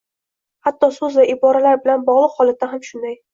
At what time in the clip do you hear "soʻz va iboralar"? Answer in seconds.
0.95-1.77